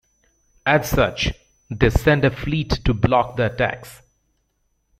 [0.65, 1.31] As such,
[1.69, 4.01] they send a fleet to block the attacks.